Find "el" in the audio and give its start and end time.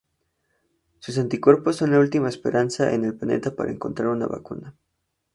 3.05-3.13